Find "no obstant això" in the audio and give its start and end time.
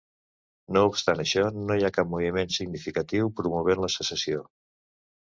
0.75-1.43